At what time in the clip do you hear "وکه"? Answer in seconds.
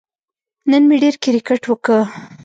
1.67-1.97